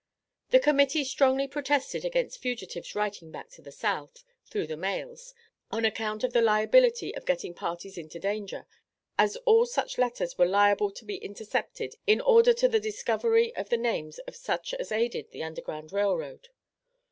The 0.49 0.59
Committee 0.59 1.03
strongly 1.05 1.47
protested 1.47 2.03
against 2.03 2.39
fugitives 2.41 2.95
writing 2.95 3.29
back 3.29 3.51
to 3.51 3.61
the 3.61 3.71
South 3.71 4.23
(through 4.47 4.65
the 4.65 4.75
mails) 4.75 5.35
on 5.69 5.85
account 5.85 6.23
of 6.23 6.33
the 6.33 6.41
liability 6.41 7.13
of 7.13 7.23
getting 7.27 7.53
parties 7.53 7.99
into 7.99 8.17
danger, 8.17 8.65
as 9.19 9.35
all 9.45 9.67
such 9.67 9.99
letters 9.99 10.39
were 10.39 10.47
liable 10.47 10.89
to 10.89 11.05
be 11.05 11.17
intercepted 11.17 11.97
in 12.07 12.19
order 12.19 12.51
to 12.51 12.67
the 12.67 12.79
discovery 12.79 13.55
of 13.55 13.69
the 13.69 13.77
names 13.77 14.17
of 14.25 14.35
such 14.35 14.73
as 14.73 14.91
aided 14.91 15.29
the 15.29 15.43
Underground 15.43 15.93
Rail 15.93 16.17
Road. 16.17 16.49